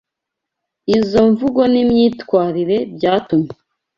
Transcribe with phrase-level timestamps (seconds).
[0.97, 3.51] Izo mvugo n’imyitwarire byatumye